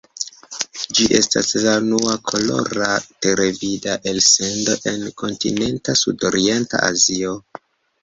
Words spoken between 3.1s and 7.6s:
televida elsendo en Kontinenta Sudorienta Azio.